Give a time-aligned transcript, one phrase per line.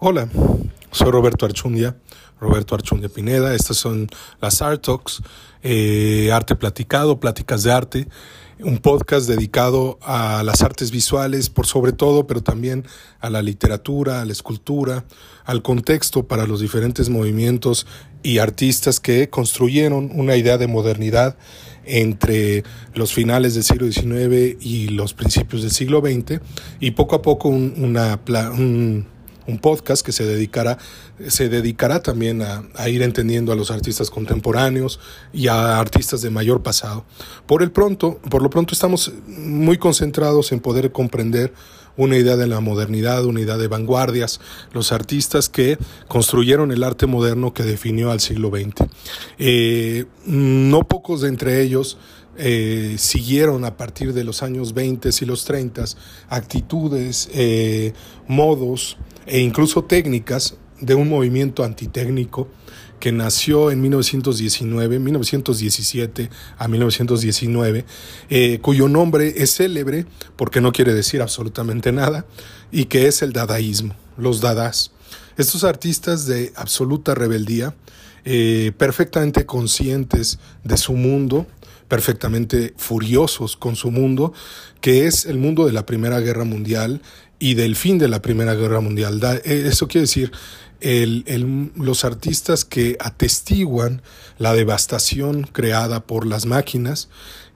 [0.00, 0.28] Hola,
[0.92, 1.96] soy Roberto Archundia,
[2.40, 3.52] Roberto Archundia Pineda.
[3.52, 4.06] Estas son
[4.40, 5.20] las Art Talks,
[5.64, 8.08] eh, arte platicado, pláticas de arte,
[8.60, 12.86] un podcast dedicado a las artes visuales por sobre todo, pero también
[13.18, 15.04] a la literatura, a la escultura,
[15.44, 17.84] al contexto para los diferentes movimientos
[18.22, 21.36] y artistas que construyeron una idea de modernidad
[21.84, 22.62] entre
[22.94, 26.40] los finales del siglo XIX y los principios del siglo XX
[26.78, 28.20] y poco a poco una,
[28.52, 29.17] un,
[29.48, 30.78] un podcast que se dedicará,
[31.26, 35.00] se dedicará también a, ir entendiendo a los artistas contemporáneos
[35.32, 37.04] y a artistas de mayor pasado.
[37.46, 41.52] Por el pronto, por lo pronto estamos muy concentrados en poder comprender
[41.96, 44.40] una idea de la modernidad, una idea de vanguardias,
[44.72, 48.88] los artistas que construyeron el arte moderno que definió al siglo XX.
[49.38, 51.98] Eh, no pocos de entre ellos
[52.40, 55.84] eh, siguieron a partir de los años 20 y los 30
[56.28, 57.92] actitudes, eh,
[58.28, 62.48] modos e incluso técnicas de un movimiento antitécnico
[63.00, 67.84] que nació en 1919, 1917 a 1919,
[68.30, 72.24] eh, cuyo nombre es célebre porque no quiere decir absolutamente nada,
[72.70, 74.92] y que es el dadaísmo, los dadas.
[75.36, 77.74] Estos artistas de absoluta rebeldía,
[78.76, 81.46] perfectamente conscientes de su mundo,
[81.88, 84.32] perfectamente furiosos con su mundo,
[84.80, 87.00] que es el mundo de la Primera Guerra Mundial
[87.38, 89.20] y del fin de la Primera Guerra Mundial.
[89.44, 90.32] Eh, eso quiere decir
[90.80, 94.02] los artistas que atestiguan
[94.38, 97.08] la devastación creada por las máquinas,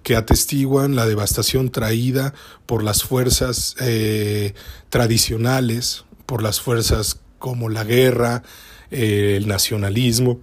[0.02, 2.34] que atestiguan la devastación traída
[2.66, 4.54] por las fuerzas eh,
[4.88, 8.42] tradicionales, por las fuerzas como la guerra,
[8.90, 10.40] eh, el nacionalismo,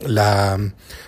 [0.00, 0.58] la,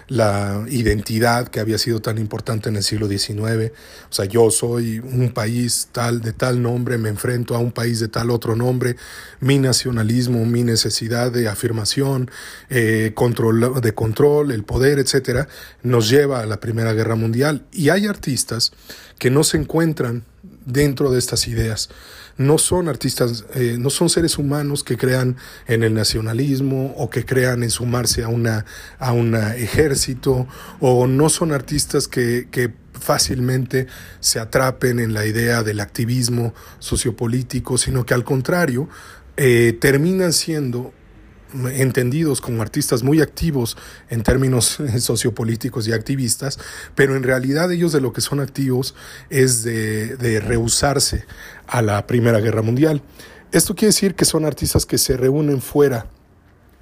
[0.09, 3.73] la, identidad que había sido tan importante en el siglo XIX.
[4.11, 8.01] O sea, yo soy un país tal de tal nombre, me enfrento a un país
[8.01, 8.97] de tal otro nombre.
[9.41, 12.31] Mi nacionalismo, mi necesidad de afirmación,
[12.69, 15.49] eh, control, de control, el poder, etcétera,
[15.83, 17.67] nos lleva a la Primera Guerra Mundial.
[17.73, 18.73] Y hay artistas
[19.19, 20.25] que no se encuentran
[20.65, 21.91] dentro de estas ideas.
[22.41, 25.37] No son artistas, eh, no son seres humanos que crean
[25.69, 28.65] en el nacionalismo o que crean en sumarse a una
[28.99, 30.49] a un ejército
[30.81, 33.89] o no son artistas que, que fácilmente
[34.21, 38.89] se atrapen en la idea del activismo sociopolítico, sino que al contrario
[39.37, 40.95] eh, terminan siendo
[41.73, 43.77] entendidos como artistas muy activos
[44.09, 46.59] en términos sociopolíticos y activistas,
[46.95, 48.95] pero en realidad ellos de lo que son activos
[49.31, 51.25] es de, de rehusarse
[51.67, 53.03] a la Primera Guerra Mundial.
[53.53, 56.07] Esto quiere decir que son artistas que se reúnen fuera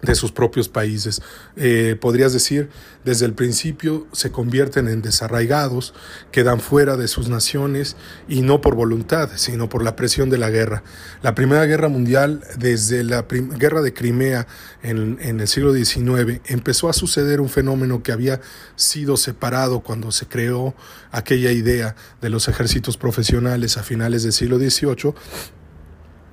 [0.02, 1.22] de sus propios países.
[1.56, 2.70] Eh, podrías decir,
[3.04, 5.94] desde el principio se convierten en desarraigados,
[6.30, 7.96] quedan fuera de sus naciones
[8.28, 10.82] y no por voluntad, sino por la presión de la guerra.
[11.22, 14.46] La Primera Guerra Mundial, desde la Guerra de Crimea
[14.82, 18.40] en, en el siglo XIX, empezó a suceder un fenómeno que había
[18.76, 20.74] sido separado cuando se creó
[21.10, 25.14] aquella idea de los ejércitos profesionales a finales del siglo XVIII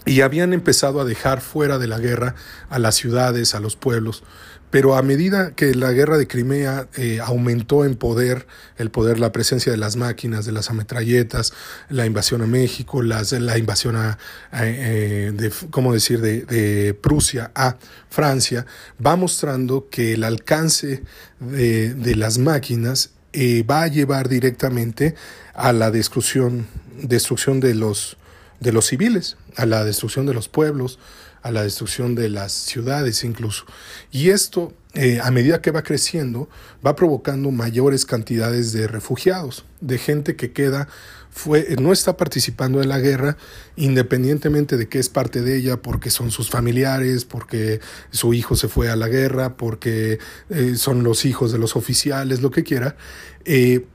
[0.06, 2.36] y habían empezado a dejar fuera de la guerra
[2.70, 4.24] a las ciudades, a los pueblos.
[4.72, 8.46] Pero a medida que la guerra de Crimea eh, aumentó en poder,
[8.78, 11.54] el poder, la presencia de las máquinas, de las ametralletas,
[11.88, 14.18] la invasión a México, las, la invasión a,
[14.54, 17.78] eh, de, ¿cómo decir?, de, Prusia a
[18.10, 18.66] Francia,
[19.04, 21.04] va mostrando que el alcance
[21.40, 25.16] de, de las máquinas eh, va a llevar directamente
[25.54, 26.68] a la destrucción,
[27.02, 28.18] destrucción de los,
[28.60, 31.00] de los civiles, a la destrucción de los pueblos,
[31.46, 33.66] a la destrucción de las ciudades incluso.
[34.12, 36.50] Y esto, eh, a medida que va creciendo,
[36.86, 40.88] va provocando mayores cantidades de refugiados, de gente que queda,
[41.30, 43.38] fue, no está participando en la guerra,
[43.76, 48.70] independientemente de que es parte de ella, porque son sus familiares, porque su hijo se
[48.70, 50.18] fue a la guerra, porque
[50.50, 52.96] eh, son los hijos de los oficiales, lo que quiera.
[53.44, 53.86] Eh,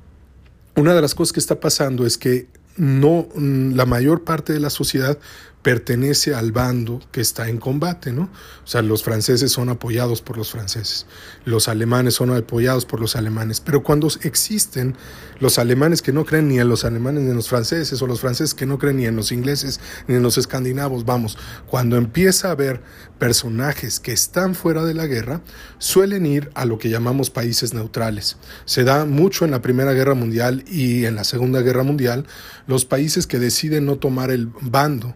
[0.77, 2.47] una de las cosas que está pasando es que
[2.81, 5.19] no mm, la mayor parte de la sociedad
[5.63, 8.31] pertenece al bando que está en combate, ¿no?
[8.65, 11.07] O sea, los franceses son apoyados por los franceses,
[11.45, 14.97] los alemanes son apoyados por los alemanes, pero cuando existen
[15.39, 18.21] los alemanes que no creen ni en los alemanes ni en los franceses, o los
[18.21, 21.37] franceses que no creen ni en los ingleses ni en los escandinavos, vamos,
[21.67, 22.83] cuando empieza a haber
[23.19, 25.43] personajes que están fuera de la guerra,
[25.79, 28.39] suelen ir a lo que llamamos países neutrales.
[28.65, 32.27] Se da mucho en la Primera Guerra Mundial y en la Segunda Guerra Mundial,
[32.67, 35.15] los países que deciden no tomar el bando,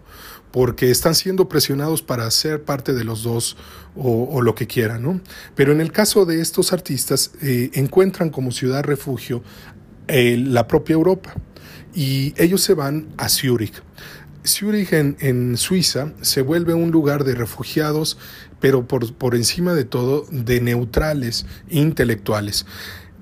[0.54, 3.56] porque están siendo presionados para ser parte de los dos
[3.96, 5.20] o, lo que quieran, ¿no?
[5.56, 9.42] Pero en el caso de estos artistas, eh, encuentran como ciudad refugio
[10.06, 11.34] eh, la propia Europa
[11.92, 13.82] y ellos se van a Zúrich.
[14.46, 18.16] Zurich en, en, Suiza se vuelve un lugar de refugiados,
[18.60, 22.64] pero por, por encima de todo de neutrales intelectuales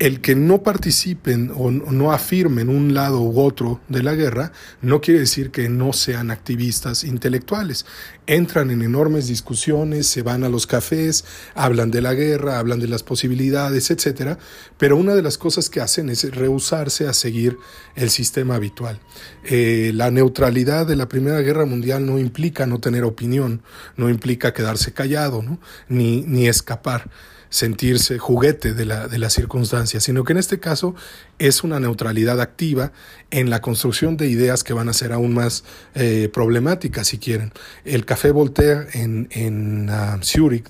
[0.03, 4.51] el que no participen o no afirmen un lado u otro de la guerra
[4.81, 7.87] no quiere decir que no sean activistas intelectuales.
[8.27, 12.89] Entran en enormes discusiones, se van a los cafés, hablan de la guerra, hablan de
[12.89, 14.39] las posibilidades, etc.
[14.77, 17.57] Pero una de las cosas que hacen es rehusarse a seguir
[17.95, 18.99] el sistema habitual.
[19.45, 23.63] Eh, la neutralidad de la Primera Guerra Mundial no implica no tener opinión,
[23.97, 25.45] no implica quedarse callado,
[25.89, 27.09] ni, ni escapar
[27.53, 30.95] sentirse juguete de la, de las circunstancias, sino que en este caso
[31.39, 32.93] es una neutralidad activa
[33.31, 35.63] en la construcción de ideas que van a ser aún más
[35.95, 37.53] eh, problemáticas, si quieren.
[37.85, 40.67] El Café Voltaire en, en uh, Zurich,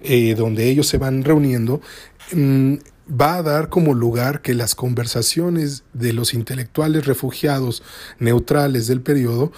[0.00, 1.80] eh, donde ellos se van reuniendo,
[2.32, 2.74] mm,
[3.20, 7.82] va a dar como lugar que las conversaciones de los intelectuales refugiados
[8.20, 9.50] neutrales del periodo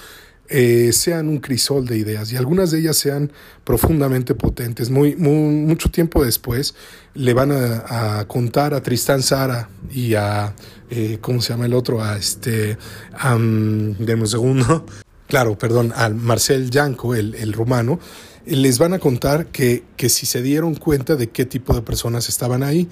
[0.48, 3.32] eh, sean un crisol de ideas y algunas de ellas sean
[3.64, 4.90] profundamente potentes.
[4.90, 6.74] Muy, mucho tiempo después
[7.14, 10.54] le van a, contar a Tristán Sara y a,
[10.90, 12.02] eh, ¿cómo se llama el otro?
[12.02, 12.76] A este,
[13.24, 14.86] um, un segundo.
[15.26, 17.98] Claro, perdón, al Marcel Yanko, el, el rumano,
[18.46, 22.28] les van a contar que, que, si se dieron cuenta de qué tipo de personas
[22.28, 22.88] estaban ahí,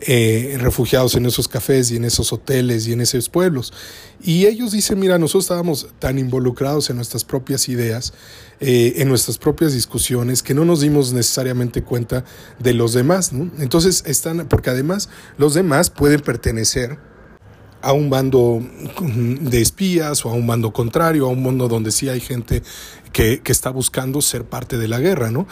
[0.00, 3.72] eh, refugiados en esos cafés y en esos hoteles y en esos pueblos.
[4.22, 8.14] Y ellos dicen, mira, nosotros estábamos tan involucrados en nuestras propias ideas,
[8.60, 12.24] eh, en nuestras propias discusiones, que no nos dimos necesariamente cuenta
[12.58, 13.32] de los demás.
[13.58, 16.98] Entonces están, porque además los demás pueden pertenecer
[17.84, 18.62] a un bando
[19.40, 22.62] de espías o a un bando contrario, a un mundo donde sí hay gente
[23.12, 25.46] que, está buscando ser parte de la guerra, ¿no?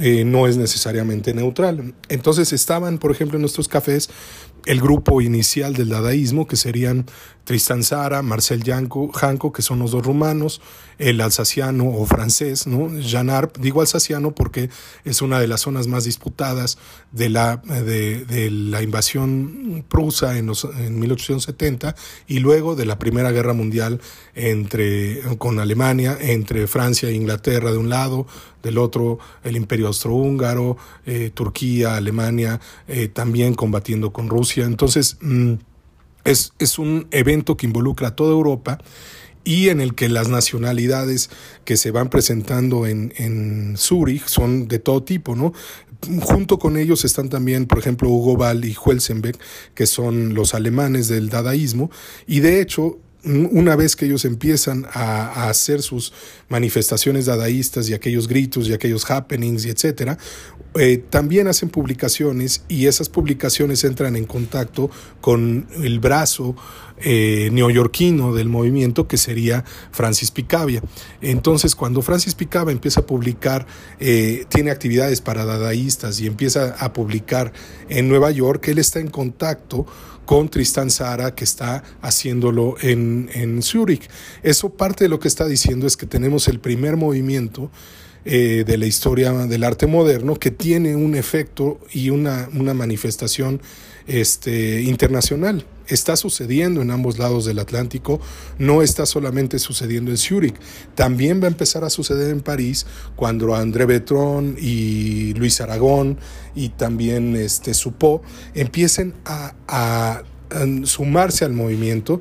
[0.00, 1.94] Eh, no es necesariamente neutral.
[2.08, 4.10] Entonces estaban, por ejemplo, en nuestros cafés
[4.66, 7.06] el grupo inicial del dadaísmo, que serían
[7.46, 10.60] Tristan Zara, Marcel Janko, que son los dos rumanos,
[10.98, 12.90] el alsaciano o francés, ¿no?
[12.98, 14.68] Jean digo alsaciano porque
[15.04, 16.76] es una de las zonas más disputadas
[17.12, 21.94] de la, de, la invasión prusa en, los, en 1870
[22.26, 24.00] y luego de la Primera Guerra Mundial
[24.34, 28.26] entre, con Alemania, entre Francia e Inglaterra de un lado,
[28.64, 34.64] del otro el Imperio Austrohúngaro, eh, Turquía, Alemania, eh, también combatiendo con Rusia.
[34.64, 35.54] Entonces, mm,
[36.26, 38.78] es, es un evento que involucra a toda Europa
[39.44, 41.30] y en el que las nacionalidades
[41.64, 45.52] que se van presentando en, en Zúrich son de todo tipo, ¿no?
[46.20, 49.38] Junto con ellos están también, por ejemplo, Hugo Ball y Huelsenbeck,
[49.74, 51.90] que son los alemanes del dadaísmo,
[52.26, 56.12] y de hecho una vez que ellos empiezan a, hacer sus
[56.48, 60.16] manifestaciones dadaístas y aquellos gritos y aquellos happenings y etcétera,
[60.78, 64.90] eh, también hacen publicaciones y esas publicaciones entran en contacto
[65.20, 66.54] con el brazo
[66.98, 70.82] eh, neoyorquino del movimiento que sería Francis Picabia.
[71.20, 73.66] Entonces, cuando Francis Picabia empieza a publicar,
[74.00, 77.52] eh, tiene actividades para dadaístas y empieza a publicar
[77.88, 79.86] en Nueva York, él está en contacto
[80.26, 84.08] con Tristan Sara, que está haciéndolo en, en Zurich.
[84.42, 87.70] Eso parte de lo que está diciendo es que tenemos el primer movimiento
[88.24, 93.62] eh, de la historia del arte moderno que tiene un efecto y una, una manifestación
[94.08, 95.64] este, internacional.
[95.88, 98.20] Está sucediendo en ambos lados del Atlántico,
[98.58, 100.56] no está solamente sucediendo en Zúrich,
[100.94, 106.18] también va a empezar a suceder en París cuando André Breton y Luis Aragón
[106.54, 108.22] y también este, Supó
[108.54, 110.22] empiecen a, a
[110.84, 112.20] sumarse al movimiento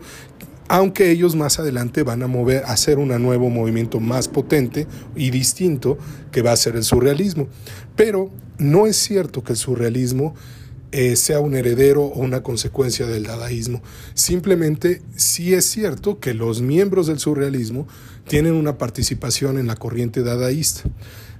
[0.67, 5.29] aunque ellos más adelante van a mover, a hacer un nuevo movimiento más potente y
[5.29, 5.97] distinto
[6.31, 7.47] que va a ser el surrealismo.
[7.95, 10.33] Pero no es cierto que el surrealismo
[10.91, 13.81] eh, sea un heredero o una consecuencia del dadaísmo.
[14.13, 17.87] Simplemente sí es cierto que los miembros del surrealismo
[18.27, 20.83] tienen una participación en la corriente dadaísta.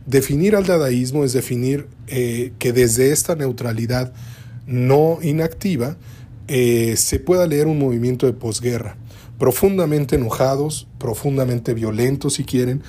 [0.05, 4.13] Definir al dadaísmo es definir eh, que desde esta neutralidad
[4.67, 5.97] no inactiva
[6.47, 8.97] eh, se pueda leer un movimiento de posguerra,
[9.39, 12.83] profundamente enojados, profundamente violentos si quieren,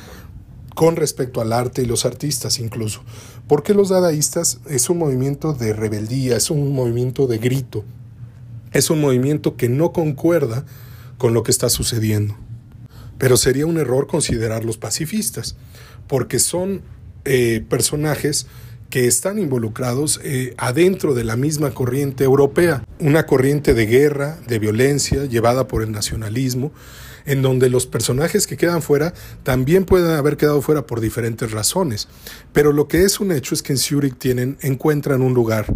[0.74, 3.02] con respecto al arte y los artistas incluso.
[3.46, 7.84] Porque los dadaístas es un movimiento de rebeldía, es un movimiento de grito,
[8.72, 10.64] es un movimiento que no concuerda
[11.18, 12.36] con lo que está sucediendo.
[13.18, 15.56] Pero sería un error considerarlos pacifistas,
[16.08, 16.82] porque son
[17.24, 18.46] eh, personajes
[18.90, 24.58] que están involucrados eh, adentro de la misma corriente europea, una corriente de guerra, de
[24.58, 26.72] violencia llevada por el nacionalismo,
[27.26, 32.08] en donde los personajes que quedan fuera también pueden haber quedado fuera por diferentes razones.
[32.52, 35.66] Pero lo que es un hecho es que en Zurich tienen, encuentran un lugar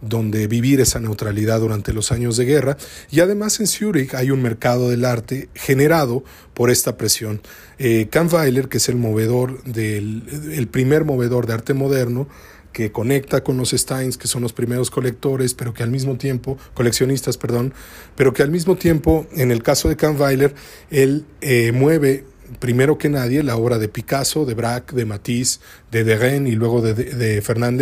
[0.00, 2.76] donde vivir esa neutralidad durante los años de guerra
[3.10, 6.24] y además en Zurich hay un mercado del arte generado
[6.54, 7.42] por esta presión.
[7.78, 12.28] Eh, que es el movedor del el primer movedor de arte moderno,
[12.72, 16.58] que conecta con los Steins, que son los primeros colectores, pero que al mismo tiempo,
[16.74, 17.74] coleccionistas, perdón,
[18.16, 20.54] pero que al mismo tiempo, en el caso de Kahnweiler,
[20.90, 22.24] él eh, mueve
[22.58, 25.60] primero que nadie la obra de Picasso, de Braque, de Matisse,
[25.90, 27.80] de Derain y luego de, de, Fernand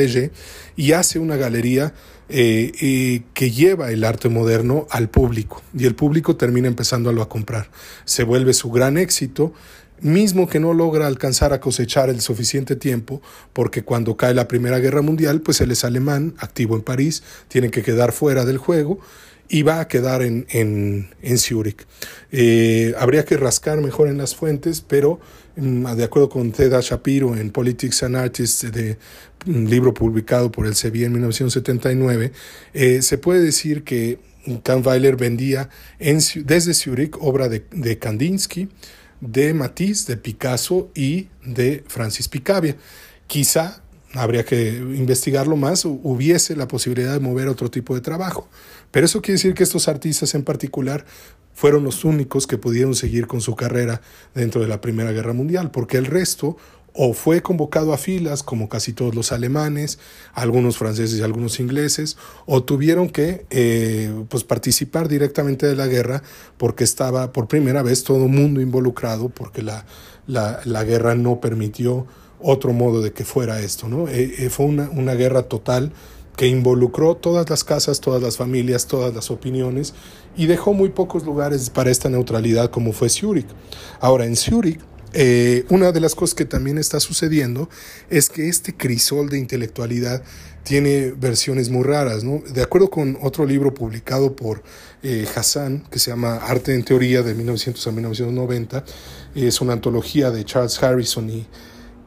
[0.76, 1.95] y hace una galería
[2.28, 7.71] eh, que lleva el arte moderno al público, y el público termina empezándolo a comprar.
[8.04, 9.54] Se vuelve su gran éxito,
[10.00, 14.78] mismo que no logra alcanzar a cosechar el suficiente tiempo, porque cuando cae la Primera
[14.78, 19.00] Guerra Mundial, pues él es alemán, activo en París, tiene que quedar fuera del juego
[19.49, 21.87] y va a quedar en, en, en Zurich.
[22.31, 25.21] Eh, habría que rascar mejor en las fuentes, pero
[25.57, 28.99] mm, de acuerdo con Teda Shapiro en Politics and Artists, de
[29.47, 32.33] un libro publicado por el CBI en 1979,
[32.75, 34.19] eh, se puede decir que
[34.62, 38.69] Kahnweiler vendía en, desde Zurich obra de, de Kandinsky,
[39.20, 42.76] de Matisse, de Picasso y de Francis Picabia.
[43.26, 43.82] Quizá
[44.14, 48.48] habría que investigarlo más, hubiese la posibilidad de mover otro tipo de trabajo.
[48.90, 51.04] Pero eso quiere decir que estos artistas en particular
[51.54, 54.00] fueron los únicos que pudieron seguir con su carrera
[54.34, 56.56] dentro de la Primera Guerra Mundial, porque el resto
[57.00, 60.00] o fue convocado a filas, como casi todos los alemanes,
[60.35, 66.25] algunos franceses y algunos ingleses, o tuvieron que eh, pues participar directamente de la guerra
[66.57, 69.87] porque estaba por primera vez todo el mundo involucrado, porque la,
[70.26, 72.05] la, la guerra no permitió
[72.40, 74.09] otro modo de que fuera esto, ¿no?
[74.09, 75.93] Eh, eh, fue una, una guerra total
[76.37, 79.95] que involucró todas las casas, todas las familias, todas las opiniones
[80.37, 83.47] y dejó muy pocos lugares para esta neutralidad como fue Zurich.
[84.00, 84.81] Ahora, en Zurich,
[85.12, 87.69] eh, una de las cosas que también está sucediendo
[88.11, 90.23] es que este crisol de intelectualidad
[90.65, 92.25] tiene versiones muy raras.
[92.25, 92.43] ¿no?
[92.53, 94.62] De acuerdo con otro libro publicado por
[95.35, 98.85] Hassan, que se llama Arte en Teoría de 1900 a 1990,
[99.35, 101.47] es una antología de Charles Harrison y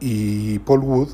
[0.02, 1.08] y Paul Wood,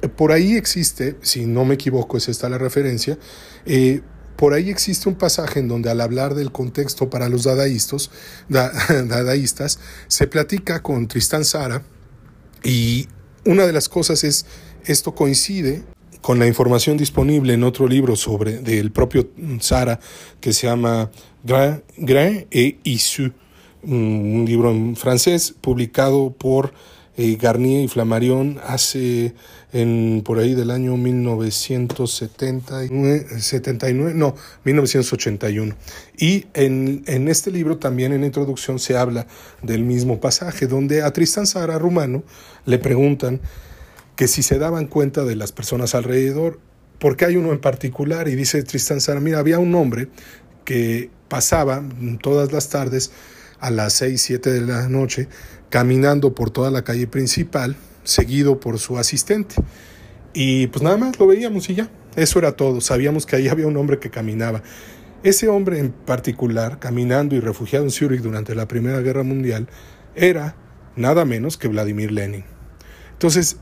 [0.00, 3.18] eh, por ahí existe, si no me equivoco, es esta la referencia,
[3.66, 4.00] eh,
[4.42, 8.10] por ahí existe un pasaje en donde al hablar del contexto para los dadaístas,
[8.48, 11.84] dadaístas se platica con Tristan Sara
[12.64, 13.06] y
[13.44, 14.44] una de las cosas es,
[14.84, 15.84] esto coincide
[16.22, 19.30] con la información disponible en otro libro sobre del propio
[19.60, 20.00] Sara
[20.40, 21.12] que se llama
[21.44, 23.32] Grain, Grain et Issue,
[23.84, 26.74] un libro en francés publicado por
[27.16, 29.34] eh, Garnier y Flammarion hace
[29.72, 35.74] en por ahí del año 1979, 79, no, 1981.
[36.16, 39.26] Y en, en, este libro también en introducción se habla
[39.62, 42.22] del mismo pasaje, donde a Tristan Sara Rumano
[42.64, 43.40] le preguntan
[44.16, 46.60] que si se daban cuenta de las personas alrededor,
[46.98, 50.08] porque hay uno en particular, y dice Tristan Sara, mira, había un hombre
[50.64, 51.82] que pasaba
[52.22, 53.10] todas las tardes
[53.58, 55.28] a las 6, 7 de la noche
[55.72, 59.54] caminando por toda la calle principal, seguido por su asistente.
[60.34, 62.82] Y pues nada más lo veíamos y ya, eso era todo.
[62.82, 64.62] Sabíamos que ahí había un hombre que caminaba.
[65.22, 69.66] Ese hombre en particular, caminando y refugiado en Zurich durante la Primera Guerra Mundial,
[70.14, 70.56] era
[70.94, 72.44] nada menos que Vladimir Lenin.
[73.14, 73.56] Entonces,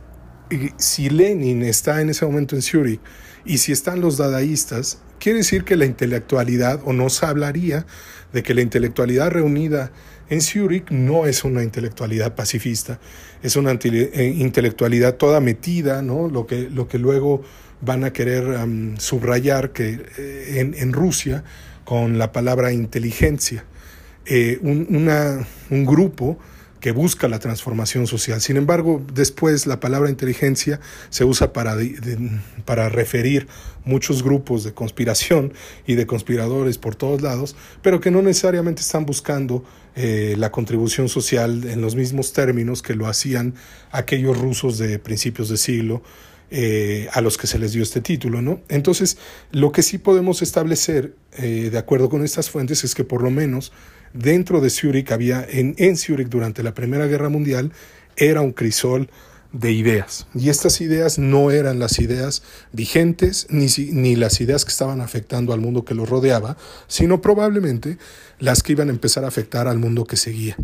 [0.78, 3.00] si Lenin está en ese momento en Zurich
[3.44, 7.86] y si están los dadaístas, quiere decir que la intelectualidad, o nos hablaría
[8.32, 9.92] de que la intelectualidad reunida
[10.30, 13.00] en Zurich no es una intelectualidad pacifista,
[13.42, 16.28] es una eh, intelectualidad toda metida, ¿no?
[16.28, 17.42] lo, que, lo que luego
[17.80, 18.44] van a querer
[18.98, 21.44] subrayar que, eh, en, Rusia
[21.84, 23.64] con la palabra inteligencia.
[24.26, 26.38] Eh, un, grupo
[26.78, 28.40] que busca la transformación social.
[28.40, 31.76] Sin embargo, después la palabra inteligencia se usa para,
[32.64, 33.48] para referir
[33.84, 35.52] muchos grupos de conspiración
[35.86, 39.64] y de conspiradores por todos lados, pero que no necesariamente están buscando
[39.96, 43.54] eh, la contribución social en los mismos términos que lo hacían
[43.90, 46.02] aquellos rusos de principios de siglo.
[46.52, 48.60] Eh, a los que se les dio este título, ¿no?
[48.68, 49.18] Entonces,
[49.52, 53.30] lo que sí podemos establecer, eh, de acuerdo con estas fuentes, es que por lo
[53.30, 53.70] menos
[54.14, 57.70] dentro de Zurich había, en, en Zurich durante la Primera Guerra Mundial,
[58.16, 59.08] era un crisol
[59.52, 60.26] de ideas.
[60.34, 62.42] Y estas ideas no eran las ideas
[62.72, 67.98] vigentes ni, ni las ideas que estaban afectando al mundo que los rodeaba, sino probablemente
[68.38, 70.56] las que iban a empezar a afectar al mundo que seguía.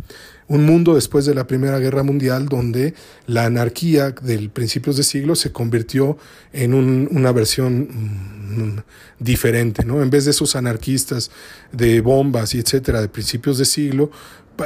[0.49, 2.95] Un mundo después de la Primera Guerra Mundial donde
[3.27, 6.17] la anarquía del principios de siglo se convirtió
[6.53, 8.79] en una versión mm,
[9.19, 10.03] diferente, ¿no?
[10.03, 11.33] En vez de esos anarquistas
[11.73, 14.11] de bombas y etcétera de principios de siglo,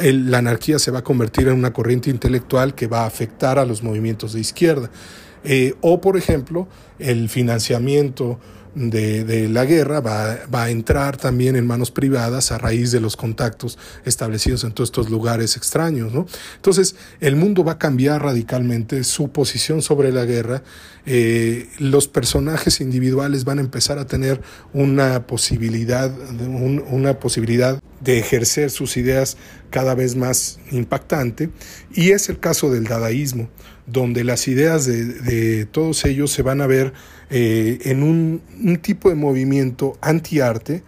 [0.01, 3.65] la anarquía se va a convertir en una corriente intelectual que va a afectar a
[3.65, 4.91] los movimientos de izquierda.
[5.43, 6.69] Eh, o, por ejemplo,
[6.99, 8.39] el financiamiento
[8.75, 13.17] de, la guerra va, va, a entrar también en manos privadas a raíz de los
[13.17, 16.13] contactos establecidos en todos estos lugares extraños.
[16.13, 16.27] ¿no?
[16.57, 20.63] Entonces, el mundo va a cambiar radicalmente su posición sobre la guerra.
[21.07, 24.41] Eh, los personajes individuales van a empezar a tener
[24.73, 26.13] una posibilidad,
[26.91, 29.37] una posibilidad de ejercer sus ideas
[29.71, 31.51] cada vez más impactante.
[31.93, 33.49] Y es el caso del dadaísmo,
[33.87, 36.93] donde las ideas de, de todos ellos se van a ver
[37.33, 38.43] eh, en un,
[38.83, 40.83] tipo de movimiento anti-arte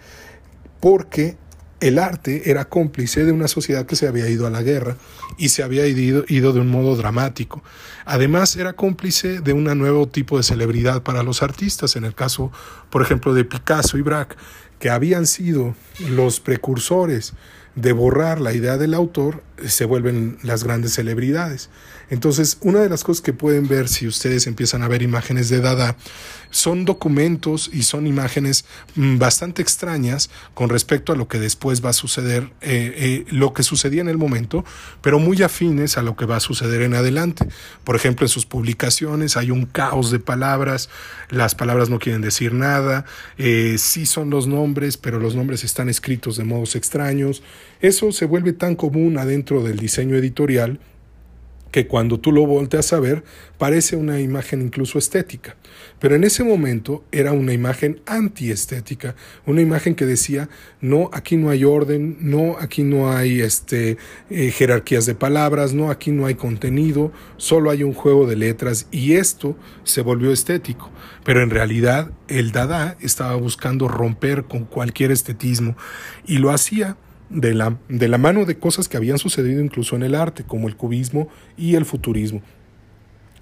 [0.81, 1.37] porque
[1.79, 4.97] el arte era cómplice de una sociedad que se había ido a la guerra
[5.39, 7.63] y se había ido, ido, de un modo dramático.
[8.05, 12.51] Además, era cómplice de un nuevo tipo de celebridad para los artistas, en el caso,
[12.91, 14.35] por ejemplo, de Picasso y Braque,
[14.83, 15.77] que habían sido
[16.09, 17.35] los precursores
[17.77, 21.71] de borrar la idea del autor, se vuelven las grandes celebridades.
[22.11, 25.61] Entonces, una de las cosas que pueden ver si ustedes empiezan a ver imágenes de
[25.61, 25.97] Dada
[26.51, 31.89] son documentos y son imágenes mm, bastante extrañas con respecto a lo que después va
[31.91, 34.63] a suceder, eh, eh, lo que sucedía en el momento,
[35.01, 37.49] pero muy afines a lo que va a suceder en adelante.
[37.85, 40.91] Por ejemplo, en sus publicaciones hay un caos de palabras,
[41.31, 43.07] las palabras no quieren decir nada,
[43.39, 47.43] eh, sí son los nombres, pero los nombres están escritos de modos extraños.
[47.81, 50.79] Eso se vuelve tan común adentro del diseño editorial
[51.73, 53.25] que cuando tú lo volteas a ver
[53.59, 55.57] parece una imagen incluso estética.
[55.99, 60.49] Pero en ese momento era una imagen antiestética, una imagen que decía,
[60.81, 63.97] no, aquí no hay orden, no, aquí no hay este,
[64.31, 68.87] eh, jerarquías de palabras, no, aquí no hay contenido, solo hay un juego de letras
[68.91, 70.91] y esto se volvió estético.
[71.25, 75.77] Pero en realidad el Dada estaba buscando romper con cualquier estetismo
[76.27, 76.97] y lo hacía
[77.33, 80.69] de la, de la mano de cosas que habían sucedido incluso en el arte, como
[80.69, 82.43] el cubismo y el futurismo.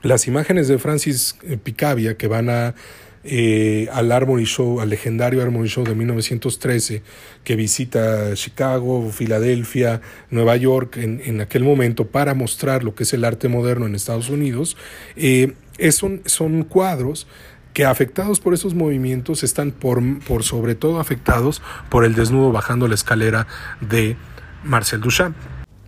[0.02, 2.74] Las imágenes de Francis eh, Picabia que van a,
[3.22, 7.02] eh, al Harmony Show, al legendario Harmony Show de 1913,
[7.44, 13.12] que visita Chicago, Filadelfia, Nueva York en, en, aquel momento para mostrar lo que es
[13.12, 14.78] el arte moderno en Estados Unidos,
[15.16, 15.52] eh,
[15.90, 17.26] son, son cuadros
[17.72, 22.88] que afectados por esos movimientos están por, por sobre todo afectados por el desnudo bajando
[22.88, 23.46] la escalera
[23.80, 24.16] de
[24.64, 25.36] Marcel Duchamp.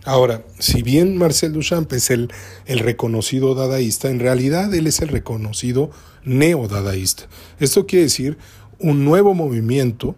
[0.05, 2.31] Ahora, si bien Marcel Duchamp es el,
[2.65, 5.91] el reconocido dadaísta, en realidad él es el reconocido
[6.25, 7.23] neodadaísta.
[7.59, 8.37] Esto quiere decir
[8.79, 10.15] un nuevo movimiento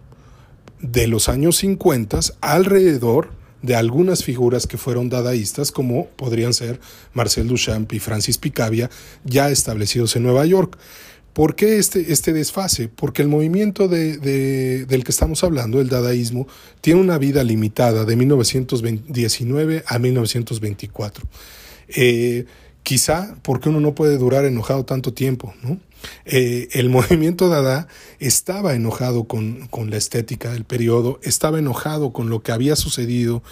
[0.80, 3.30] de los años 50 alrededor
[3.62, 6.80] de algunas figuras que fueron dadaístas, como podrían ser
[7.13, 8.89] Marcel Duchamp y Francis Picabia,
[9.23, 10.78] ya establecidos en Nueva York.
[11.36, 12.88] ¿Por qué este, este desfase?
[12.88, 16.48] Porque el movimiento de, del que estamos hablando, el dadaísmo,
[16.80, 21.26] tiene una vida limitada de 1919 a 1924.
[21.89, 22.45] Eh,
[22.84, 25.54] quizá porque uno no puede durar enojado tanto tiempo.
[26.24, 32.30] Eh, el movimiento Dada estaba enojado con, con, la estética del periodo, estaba enojado con
[32.30, 33.43] lo que había sucedido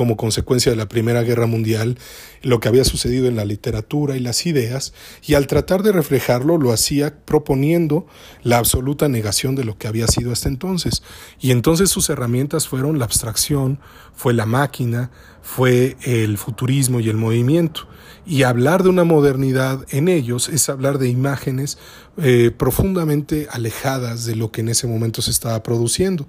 [0.00, 1.98] como consecuencia de la Primera Guerra Mundial,
[2.40, 6.56] lo que había sucedido en la literatura y las ideas, y al tratar de reflejarlo
[6.56, 8.06] lo hacía proponiendo
[8.42, 11.02] la absoluta negación de lo que había sido hasta entonces.
[11.38, 13.78] Y entonces sus herramientas fueron la abstracción,
[14.14, 15.10] fue la máquina,
[15.42, 17.86] fue el futurismo y el movimiento.
[18.24, 21.76] Y hablar de una modernidad en ellos es hablar de imágenes
[22.16, 26.26] eh, profundamente alejadas de lo que en ese momento se estaba produciendo.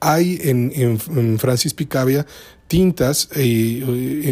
[0.00, 2.26] Hay en, en, Francis Picabia
[2.68, 3.28] tintas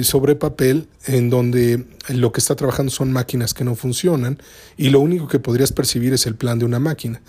[0.02, 4.38] sobre papel en donde lo que está trabajando son máquinas que no funcionan
[4.76, 7.22] y lo único que podrías percibir es el plan de una máquina.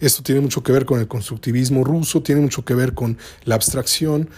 [0.00, 3.54] Esto tiene mucho que ver con el constructivismo ruso, tiene mucho que ver con la
[3.54, 4.28] abstracción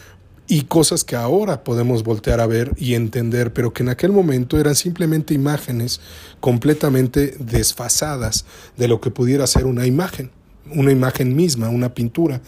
[0.47, 4.59] y cosas que ahora podemos voltear a ver y entender, pero que en aquel momento
[4.59, 6.01] eran simplemente imágenes
[6.41, 10.31] completamente desfasadas de lo que pudiera ser una imagen,
[10.75, 12.41] una imagen misma, una pintura.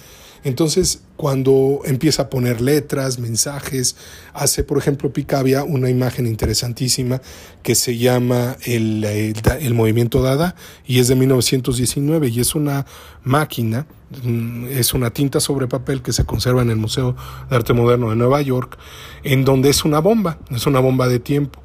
[0.42, 3.96] Entonces, cuando empieza a poner letras, mensajes,
[4.32, 7.20] hace, por ejemplo, Picabia una imagen interesantísima
[7.62, 10.54] que se llama el, el, movimiento Dada
[10.86, 12.86] y es de 1919 y es una
[13.22, 13.86] máquina,
[14.22, 17.14] mm, es una tinta sobre papel que se conserva en el Museo
[17.50, 18.78] de Arte Moderno de Nueva York,
[19.22, 21.60] en donde es una bomba, es una bomba de tiempo.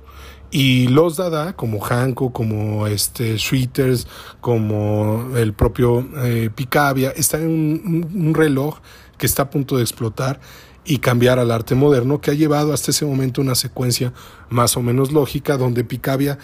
[0.51, 4.08] Y los Dada, como Hanko, como este Schwitters,
[4.41, 8.79] como el propio eh, Picabia, están en un, reloj
[9.17, 10.39] que está a punto de explotar
[10.86, 14.13] y cambiar al arte moderno, que ha llevado hasta ese momento una secuencia
[14.49, 16.38] más o menos lógica, donde Picabia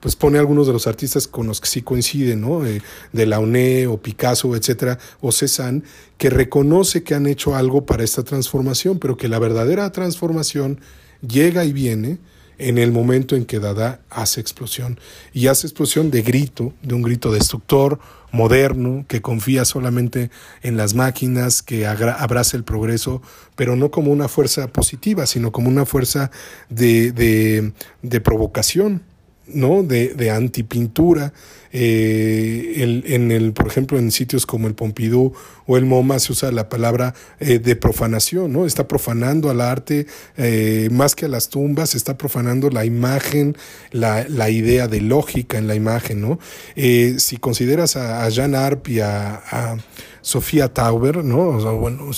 [0.00, 2.64] pues pone algunos de los artistas con los que sí coinciden, ¿no?
[2.64, 5.82] Eh, de la UNE o Picasso, etcétera, o Cézanne,
[6.18, 10.80] que reconoce que han hecho algo para esta transformación, pero que la verdadera transformación
[11.26, 12.18] llega y viene
[12.58, 14.98] en el momento en que Dada hace explosión.
[15.32, 17.98] Y hace explosión de grito, de un grito destructor,
[18.32, 20.30] moderno, que confía solamente
[20.62, 23.22] en las máquinas, que abraza el progreso,
[23.54, 26.30] pero no como una fuerza positiva, sino como una fuerza
[26.68, 29.02] de, de, de provocación,
[29.48, 29.82] ¿no?
[29.82, 31.32] de, de antipintura.
[31.78, 35.34] Eh, en el, por ejemplo, en sitios como el Pompidou
[35.66, 38.64] o el MoMA se usa la palabra eh, de profanación, ¿no?
[38.64, 40.06] Está profanando al arte
[40.38, 43.58] eh, más que a las tumbas, está profanando la imagen,
[43.90, 46.38] la, la idea de lógica en la imagen, ¿no?
[46.74, 49.76] si consideras a, a Jan Arp y a,
[50.22, 51.48] Sofía Tauber, ¿no?
[51.50, 52.10] O sea, bueno,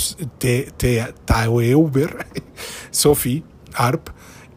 [1.27, 2.27] Tauber,
[2.91, 3.43] Sophie
[3.75, 4.09] Arp,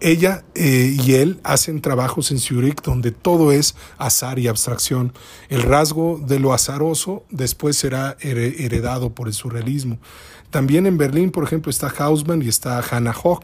[0.01, 5.13] ella eh, y él hacen trabajos en Zurich donde todo es azar y abstracción.
[5.49, 9.99] El rasgo de lo azaroso después será heredado por el surrealismo.
[10.49, 13.43] También en Berlín, por ejemplo, está Hausmann y está Hannah Hoch.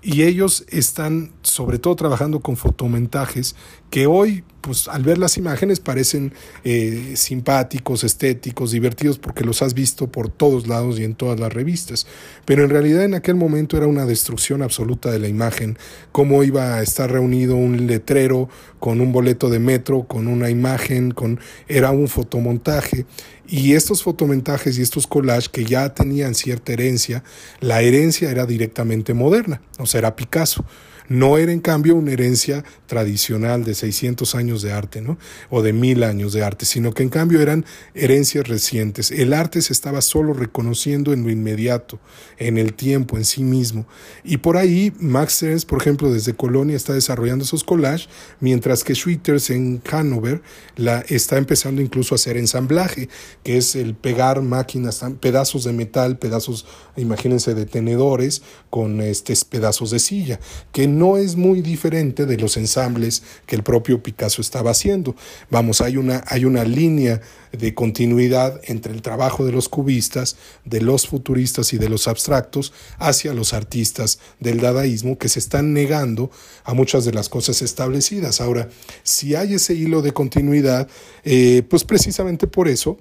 [0.00, 3.56] Y ellos están sobre todo trabajando con fotomentajes
[3.90, 9.72] que hoy, pues al ver las imágenes, parecen eh, simpáticos, estéticos, divertidos, porque los has
[9.72, 12.06] visto por todos lados y en todas las revistas.
[12.44, 15.78] Pero en realidad en aquel momento era una destrucción absoluta de la imagen,
[16.12, 21.12] cómo iba a estar reunido un letrero con un boleto de metro, con una imagen,
[21.12, 23.06] con era un fotomontaje.
[23.48, 27.24] Y estos fotomontajes y estos collages que ya tenían cierta herencia,
[27.60, 30.66] la herencia era directamente moderna, o sea, era Picasso.
[31.08, 35.18] No era en cambio una herencia tradicional de 600 años de arte, ¿no?
[35.50, 39.10] O de mil años de arte, sino que en cambio eran herencias recientes.
[39.10, 41.98] El arte se estaba solo reconociendo en lo inmediato,
[42.38, 43.86] en el tiempo, en sí mismo.
[44.24, 48.08] Y por ahí Max Ernst, por ejemplo, desde Colonia está desarrollando esos collages,
[48.40, 50.42] mientras que Schwitters en Hannover
[50.76, 53.08] la, está empezando incluso a hacer ensamblaje,
[53.42, 56.66] que es el pegar máquinas, pedazos de metal, pedazos,
[56.96, 60.40] imagínense, de tenedores con este, pedazos de silla,
[60.72, 65.14] que no es muy diferente de los ensambles que el propio Picasso estaba haciendo.
[65.50, 67.20] Vamos, hay una, hay una línea
[67.52, 72.72] de continuidad entre el trabajo de los cubistas, de los futuristas y de los abstractos
[72.98, 76.30] hacia los artistas del dadaísmo que se están negando
[76.64, 78.40] a muchas de las cosas establecidas.
[78.40, 78.68] Ahora,
[79.02, 80.88] si hay ese hilo de continuidad,
[81.24, 82.98] eh, pues precisamente por eso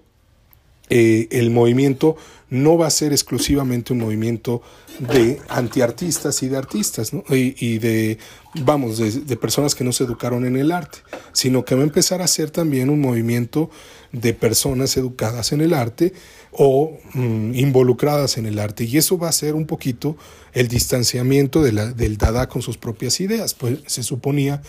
[0.90, 2.16] eh, el movimiento
[2.50, 4.62] no va a ser exclusivamente un movimiento
[5.00, 8.18] de antiartistas y de artistas, y, de,
[8.62, 11.00] vamos, de, personas que no se educaron en el arte,
[11.34, 13.70] sino que va a empezar a ser también un movimiento
[14.12, 16.14] de personas educadas en el arte
[16.52, 18.86] o mm, involucradas en el arte.
[18.86, 20.16] Y eso va a ser un poquito
[20.54, 24.62] el distanciamiento de la, del Dada con sus propias ideas, pues se suponía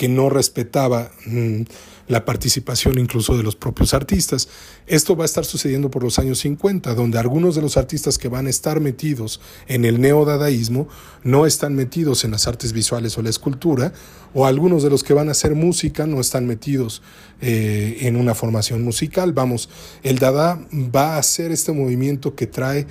[0.00, 1.60] que no respetaba mm,
[2.08, 4.48] la participación incluso de los propios artistas.
[4.86, 8.28] Esto va a estar sucediendo por los años 50, donde algunos de los artistas que
[8.28, 10.88] van a estar metidos en el neodadaísmo
[11.22, 13.92] no están metidos en las artes visuales o la escultura,
[14.32, 17.02] o algunos de los que van a hacer música no están metidos
[17.42, 19.34] eh, en una formación musical.
[19.34, 19.68] Vamos,
[20.02, 22.86] el Dada va a ser este movimiento que trae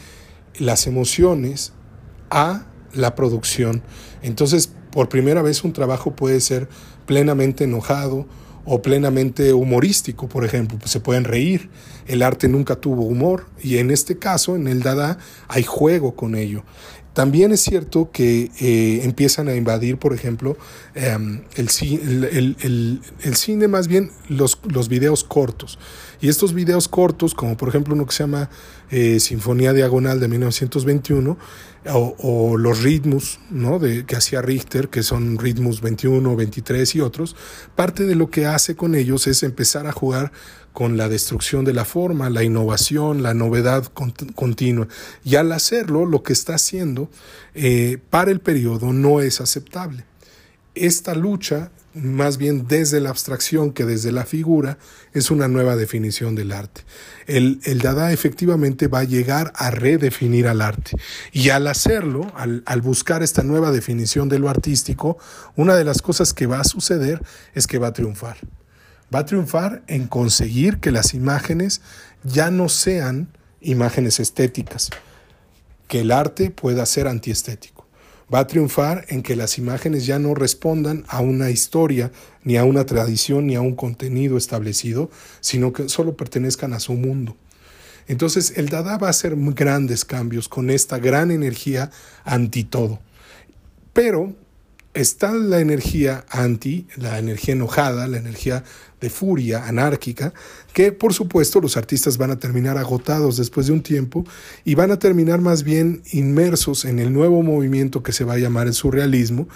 [0.60, 1.74] las emociones
[2.30, 3.82] a la producción.
[4.22, 6.68] Entonces, por primera vez un trabajo puede ser
[7.10, 8.28] plenamente enojado
[8.66, 11.72] o plenamente humorístico, por ejemplo, pues se pueden reír.
[12.06, 15.18] El arte nunca tuvo humor y en este caso, en el Dada,
[15.48, 16.62] hay juego con ello.
[17.14, 20.58] También es cierto que eh, empiezan a invadir, por ejemplo,
[20.94, 25.80] em, el, cine, más bien los, los videos cortos.
[26.22, 28.50] Y estos videos cortos, como por ejemplo uno que se llama
[28.92, 31.38] eh, Sinfonía Diagonal de 1921,
[31.94, 33.80] o, los ritmos ¿no?
[33.80, 37.36] de, que hacía Richter, que son ritmos 21, 23 y otros,
[37.76, 40.32] parte de lo que hace con ellos es empezar a jugar
[40.80, 43.84] con la destrucción de la forma, la innovación, la novedad
[44.34, 44.88] continua.
[45.26, 47.12] Y al hacerlo, lo que está haciendo
[47.54, 50.06] eh, para el periodo no es aceptable.
[50.76, 54.78] Esta lucha más bien desde la abstracción que desde la figura,
[55.12, 56.84] es una nueva definición del arte.
[57.26, 60.96] El, Dada efectivamente va a llegar a redefinir al arte.
[61.34, 65.18] Y al hacerlo, al buscar esta nueva definición de lo artístico,
[65.58, 67.22] una de las cosas que va a suceder
[67.54, 68.38] es que va a triunfar.
[69.14, 71.82] Va a triunfar en conseguir que las imágenes
[72.24, 73.30] ya no sean
[73.62, 74.90] imágenes estéticas,
[75.88, 77.80] que el arte pueda ser antiestético
[78.34, 82.12] va a triunfar en que las imágenes ya no respondan a una historia,
[82.44, 86.94] ni a una tradición, ni a un contenido establecido, sino que solo pertenezcan a su
[86.94, 87.36] mundo.
[88.08, 91.92] Entonces el Dada va a hacer grandes cambios con esta gran energía
[92.24, 93.00] anti todo.
[93.94, 94.36] Pero
[94.94, 98.64] está la energía anti, la energía enojada, la energía
[99.00, 100.34] de furia anárquica,
[100.74, 104.26] que por supuesto los artistas van a terminar agotados después de un tiempo
[104.66, 108.40] y van a terminar más bien inmersos en el nuevo movimiento que se va a
[108.40, 109.48] llamar el surrealismo,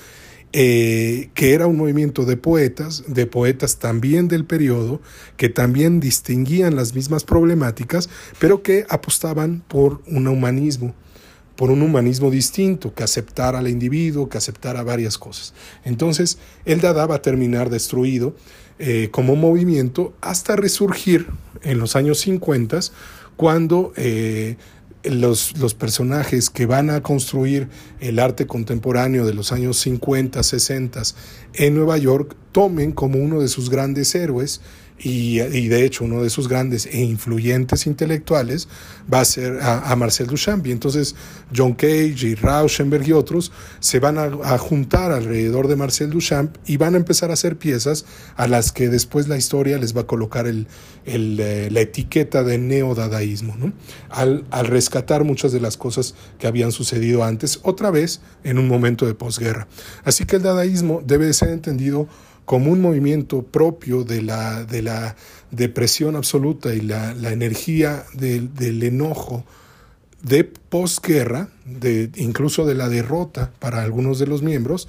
[0.54, 5.02] eh, que era un movimiento de poetas, de poetas también del periodo,
[5.36, 8.08] que también distinguían las mismas problemáticas,
[8.40, 10.94] pero que apostaban por un humanismo,
[11.56, 15.54] por un humanismo distinto, que aceptara al individuo, que aceptara varias cosas.
[15.86, 18.36] Entonces, el Dada va a terminar destruido
[18.80, 21.28] eh, como movimiento hasta resurgir
[21.62, 22.80] en los años 50,
[23.36, 24.58] cuando eh,
[25.04, 27.68] los, los, personajes que van a construir
[28.00, 31.02] el arte contemporáneo de los años 50, 60
[31.54, 34.62] en Nueva York tomen como uno de sus grandes héroes
[35.00, 38.68] y, de hecho uno de sus grandes e influyentes intelectuales
[39.12, 40.66] va a ser a, Marcel Duchamp.
[40.68, 41.16] Y entonces
[41.56, 46.78] John Cage y Rauschenberg y otros se van a, juntar alrededor de Marcel Duchamp y
[46.78, 50.08] van a empezar a hacer piezas a las que después la historia les va a
[50.08, 50.68] colocar el,
[51.06, 53.74] eh, la etiqueta de neodadaísmo, ¿no?
[54.10, 58.68] al, al rescatar muchas de las cosas que habían sucedido antes, otra vez en un
[58.68, 59.68] momento de posguerra.
[60.06, 62.08] Así que el dadaísmo debe ser entendido
[62.46, 65.16] como un movimiento propio de la, de la
[65.52, 69.46] depresión absoluta y la, la energía del, del enojo
[70.24, 74.88] de posguerra, de, incluso de la derrota para algunos de los miembros,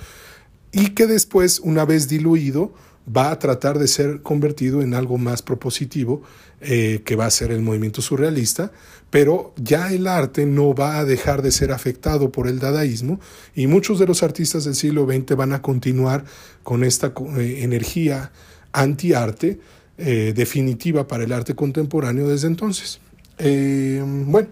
[0.72, 2.72] y que después, una vez diluido,
[3.06, 6.22] va a tratar de ser convertido en algo más propositivo,
[6.60, 8.72] eh, que va a ser el movimiento surrealista,
[9.10, 13.20] pero ya el arte no va a dejar de ser afectado por el dadaísmo
[13.54, 16.24] y muchos de los artistas del siglo XX van a continuar
[16.62, 18.32] con esta eh, energía
[18.72, 19.60] anti-arte
[19.98, 23.00] eh, definitiva para el arte contemporáneo desde entonces.
[23.38, 24.48] bueno,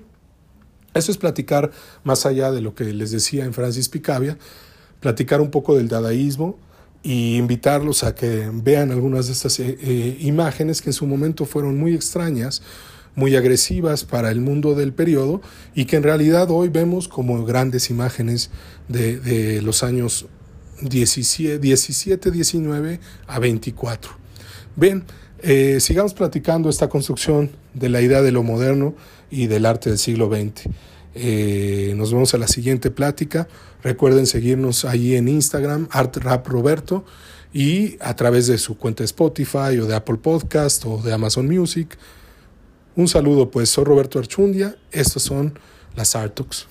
[0.94, 1.70] eso es platicar
[2.04, 4.36] más allá de lo que les decía en Francis Picabia,
[5.00, 6.58] platicar un poco del dadaísmo,
[7.02, 11.44] y invitarlos a que vean algunas de estas eh, eh, imágenes que en su momento
[11.46, 12.62] fueron muy extrañas,
[13.14, 15.42] muy agresivas para el mundo del periodo
[15.74, 18.50] y que en realidad hoy vemos como grandes imágenes
[18.88, 20.26] de, los años
[20.80, 24.12] 17, 17, 19 a 24.
[24.76, 25.04] Bien,
[25.40, 28.94] eh, sigamos platicando esta construcción de la idea de lo moderno
[29.30, 30.68] y del arte del siglo XX.
[31.96, 33.48] Nos vemos a la siguiente plática.
[33.82, 37.04] Recuerden seguirnos ahí en Instagram, ArtRapRoberto,
[37.52, 41.98] y a través de su cuenta Spotify o de Apple Podcast o de Amazon Music.
[42.96, 44.76] Un saludo, pues soy Roberto Archundia.
[44.90, 45.58] Estos son
[45.96, 46.66] las Artux.